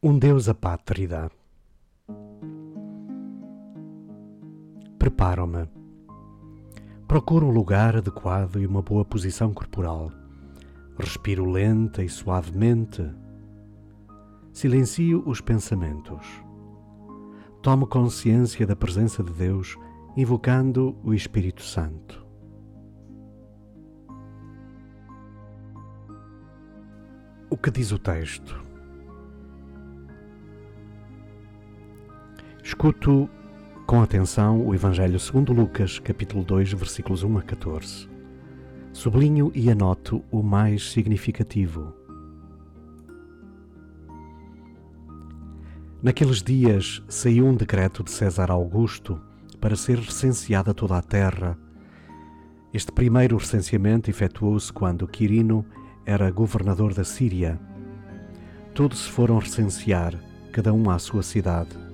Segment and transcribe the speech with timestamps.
[0.00, 1.28] Um Deus apátrida.
[4.96, 5.68] Preparo-me.
[7.08, 10.12] Procuro um lugar adequado e uma boa posição corporal.
[10.96, 13.10] Respiro lenta e suavemente.
[14.52, 16.24] Silencio os pensamentos.
[17.60, 19.76] Tomo consciência da presença de Deus,
[20.16, 22.24] invocando o Espírito Santo.
[27.50, 28.67] O que diz o texto?
[32.78, 33.28] Escuto
[33.88, 38.08] com atenção o Evangelho segundo Lucas, capítulo 2, versículos 1 a 14.
[38.92, 41.92] Sublinho e anoto o mais significativo.
[46.00, 49.20] Naqueles dias saiu um decreto de César Augusto
[49.60, 51.58] para ser recenseada toda a terra.
[52.72, 55.66] Este primeiro recenseamento efetuou-se quando Quirino
[56.06, 57.58] era governador da Síria.
[58.72, 60.14] Todos se foram recensear,
[60.52, 61.87] cada um à sua cidade.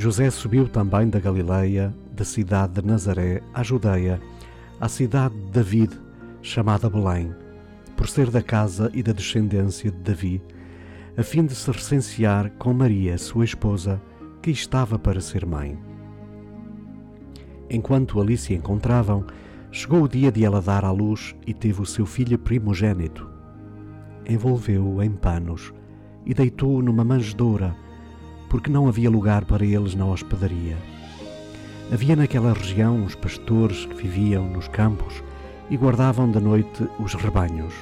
[0.00, 4.18] José subiu também da Galileia, da cidade de Nazaré, à Judeia,
[4.80, 6.00] à cidade de David,
[6.40, 7.34] chamada Belém,
[7.98, 10.42] por ser da casa e da descendência de Davi,
[11.18, 14.00] a fim de se recensear com Maria, sua esposa,
[14.40, 15.78] que estava para ser mãe.
[17.68, 19.26] Enquanto ali se encontravam,
[19.72, 23.30] Chegou o dia de ela dar à luz e teve o seu filho primogênito.
[24.28, 25.72] Envolveu-o em panos
[26.26, 27.76] e deitou-o numa manjedoura,
[28.50, 30.76] porque não havia lugar para eles na hospedaria.
[31.90, 35.22] Havia naquela região uns pastores que viviam nos campos
[35.70, 37.72] e guardavam da noite os rebanhos.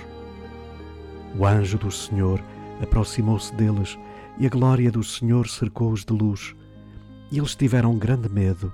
[1.36, 2.40] O anjo do Senhor
[2.80, 3.98] aproximou-se deles
[4.38, 6.54] e a glória do Senhor cercou-os de luz.
[7.32, 8.72] E eles tiveram grande medo.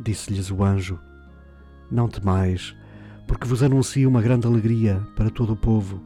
[0.00, 0.98] Disse-lhes o anjo:
[1.90, 2.74] não temais,
[3.26, 6.00] porque vos anuncio uma grande alegria para todo o povo.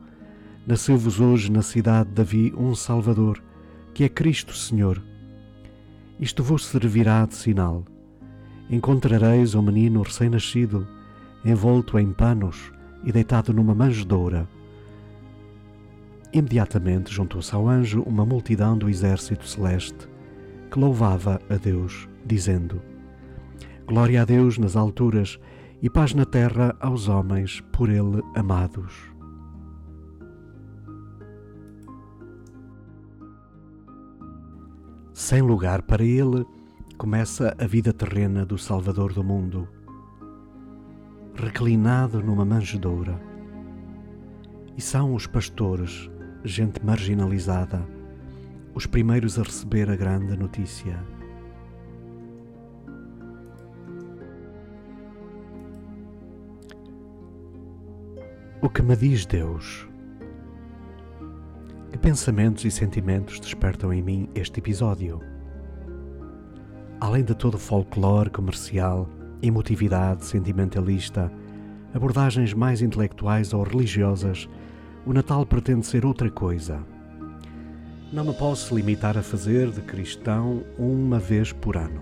[0.67, 3.43] Nasceu-vos hoje na cidade de Davi um Salvador,
[3.95, 5.03] que é Cristo Senhor.
[6.19, 7.85] Isto vos servirá de sinal.
[8.69, 10.87] Encontrareis um menino recém-nascido,
[11.45, 12.73] envolto em panos
[13.05, 14.49] e deitado numa manjedoura.
[16.33, 20.09] Imediatamente juntou-se ao anjo uma multidão do exército celeste,
[20.71, 22.81] que louvava a Deus, dizendo:
[23.87, 25.41] Glória a Deus nas alturas
[25.83, 29.10] e paz na terra aos homens por Ele amados.
[35.21, 36.47] Sem lugar para Ele,
[36.97, 39.69] começa a vida terrena do Salvador do mundo,
[41.35, 43.21] reclinado numa manjedoura.
[44.79, 46.11] E são os pastores,
[46.43, 47.87] gente marginalizada,
[48.75, 50.99] os primeiros a receber a grande notícia.
[58.63, 59.90] O que me diz Deus?
[62.03, 65.21] Pensamentos e sentimentos despertam em mim este episódio?
[67.01, 69.09] Além de todo o folclore comercial,
[69.43, 71.31] emotividade sentimentalista,
[71.93, 74.49] abordagens mais intelectuais ou religiosas,
[75.07, 76.85] o Natal pretende ser outra coisa.
[78.13, 82.01] Não me posso limitar a fazer de cristão uma vez por ano.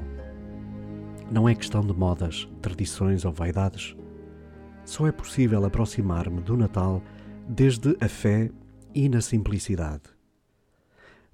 [1.30, 3.96] Não é questão de modas, tradições ou vaidades
[4.88, 7.02] só é possível aproximar-me do Natal
[7.46, 8.50] desde a fé
[8.94, 10.04] e na simplicidade.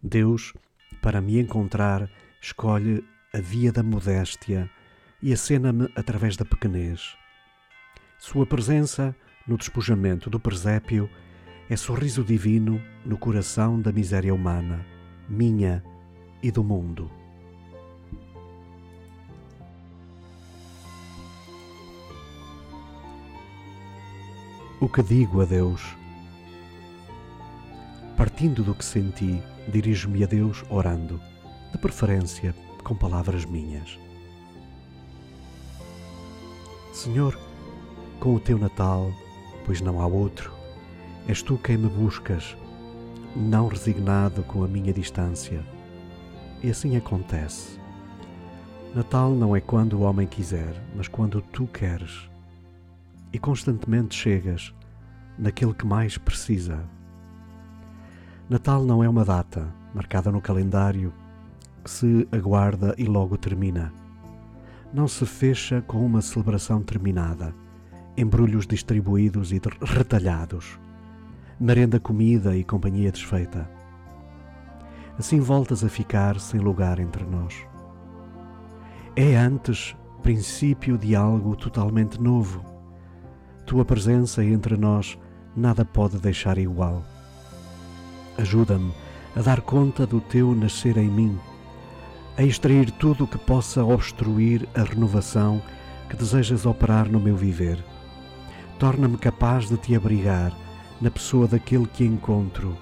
[0.02, 0.52] Deus,
[1.00, 2.08] para me encontrar,
[2.40, 4.70] escolhe a via da modéstia
[5.22, 7.16] e acena-me através da pequenez.
[8.18, 9.14] Sua presença
[9.46, 11.08] no despojamento do presépio
[11.68, 14.84] é sorriso divino no coração da miséria humana,
[15.28, 15.82] minha
[16.42, 17.10] e do mundo.
[24.80, 26.03] O que digo a Deus?
[28.16, 31.20] Partindo do que senti, dirijo-me a Deus orando,
[31.72, 32.54] de preferência
[32.84, 33.98] com palavras minhas.
[36.92, 37.36] Senhor,
[38.20, 39.12] com o teu Natal,
[39.66, 40.52] pois não há outro,
[41.26, 42.56] és tu quem me buscas,
[43.34, 45.64] não resignado com a minha distância.
[46.62, 47.80] E assim acontece.
[48.94, 52.30] Natal não é quando o homem quiser, mas quando tu queres
[53.32, 54.72] e constantemente chegas
[55.36, 56.88] naquele que mais precisa.
[58.48, 61.12] Natal não é uma data marcada no calendário
[61.82, 63.92] que se aguarda e logo termina.
[64.92, 67.54] Não se fecha com uma celebração terminada,
[68.16, 70.78] embrulhos distribuídos e retalhados,
[71.58, 73.68] merenda comida e companhia desfeita.
[75.18, 77.54] Assim voltas a ficar sem lugar entre nós.
[79.16, 82.74] É antes princípio de algo totalmente novo
[83.66, 85.18] tua presença entre nós
[85.56, 87.02] nada pode deixar igual.
[88.36, 88.92] Ajuda-me
[89.36, 91.38] a dar conta do teu nascer em mim,
[92.36, 95.62] a extrair tudo o que possa obstruir a renovação
[96.08, 97.82] que desejas operar no meu viver.
[98.78, 100.52] Torna-me capaz de te abrigar
[101.00, 102.76] na pessoa daquele que encontro.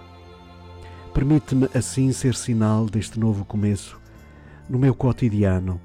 [1.13, 4.01] Permite-me assim ser sinal deste novo começo
[4.69, 5.81] no meu cotidiano.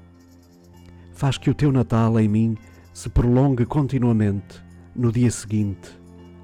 [1.12, 2.56] Faz que o teu Natal em mim
[2.92, 4.62] se prolongue continuamente
[4.94, 5.90] no dia seguinte,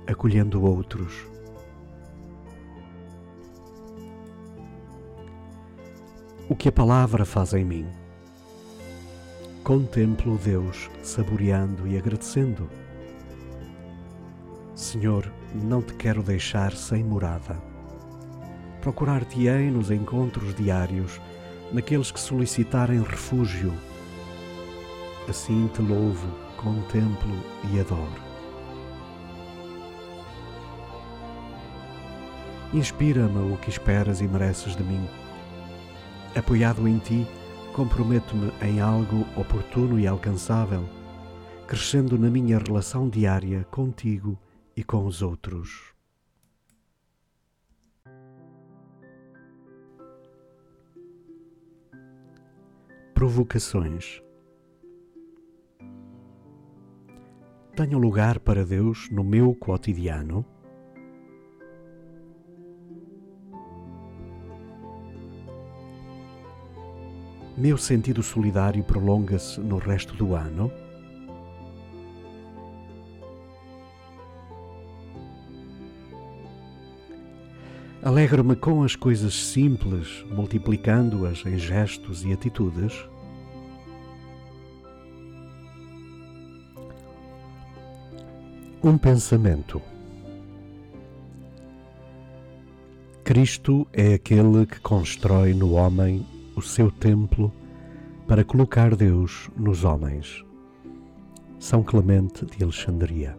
[0.06, 1.33] acolhendo outros.
[6.46, 7.86] O que a palavra faz em mim?
[9.62, 12.68] Contemplo Deus, saboreando e agradecendo.
[14.74, 17.56] Senhor, não te quero deixar sem morada.
[18.82, 21.18] Procurar-te-ei nos encontros diários,
[21.72, 23.72] naqueles que solicitarem refúgio.
[25.26, 27.42] Assim te louvo, contemplo
[27.72, 28.22] e adoro.
[32.74, 35.08] Inspira-me o que esperas e mereces de mim.
[36.36, 37.24] Apoiado em ti,
[37.72, 40.84] comprometo-me em algo oportuno e alcançável,
[41.68, 44.36] crescendo na minha relação diária contigo
[44.76, 45.94] e com os outros.
[53.14, 54.20] Provocações
[57.76, 60.44] Tenho lugar para Deus no meu cotidiano?
[67.64, 70.70] Meu sentido solidário prolonga-se no resto do ano?
[78.02, 82.92] Alegro-me com as coisas simples, multiplicando-as em gestos e atitudes?
[88.82, 89.80] Um pensamento.
[93.24, 97.52] Cristo é aquele que constrói no homem o seu templo
[98.26, 100.44] para colocar Deus nos homens.
[101.58, 103.36] São Clemente de Alexandria.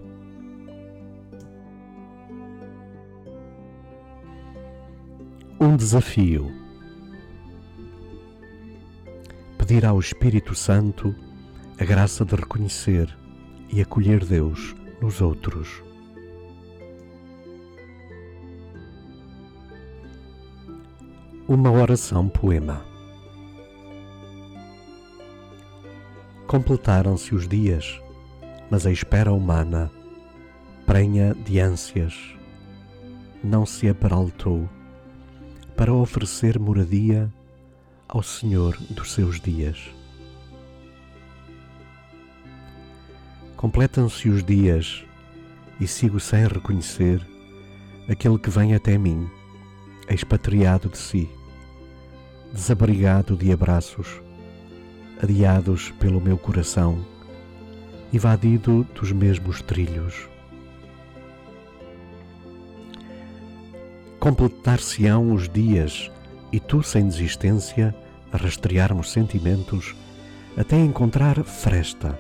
[5.60, 6.52] Um desafio.
[9.58, 11.16] Pedir ao Espírito Santo
[11.80, 13.16] a graça de reconhecer
[13.72, 15.84] e acolher Deus nos outros.
[21.48, 22.95] Uma oração poema.
[26.56, 28.02] Completaram-se os dias,
[28.72, 29.92] mas a espera humana,
[30.86, 32.16] prenha de ânsias,
[33.44, 34.70] não se aperaltou
[35.76, 37.30] para oferecer moradia
[38.08, 39.94] ao Senhor dos seus dias.
[43.58, 45.04] Completam-se os dias
[45.78, 47.20] e sigo sem reconhecer
[48.08, 49.30] aquele que vem até mim,
[50.08, 51.30] expatriado de si,
[52.54, 54.24] desabrigado de abraços,
[55.22, 57.06] adiados pelo meu coração,
[58.12, 60.28] invadido dos mesmos trilhos.
[64.20, 66.12] Completar-se-ão os dias
[66.52, 67.96] e tu, sem desistência,
[68.32, 69.96] a rastrearmos sentimentos
[70.58, 72.20] até encontrar fresta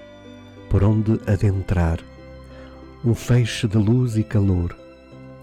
[0.69, 1.99] por onde adentrar,
[3.03, 4.75] um feixe de luz e calor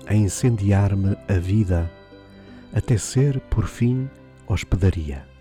[0.06, 1.90] a incendiar-me a vida
[2.75, 4.08] até ser, por fim,
[4.46, 5.32] hospedaria.